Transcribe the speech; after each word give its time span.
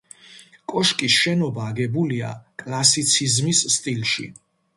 კოშკის 0.71 1.17
შენობა 1.23 1.67
აგებულია 1.73 2.31
კლასიციზმის 2.63 3.63
სტილში. 3.77 4.29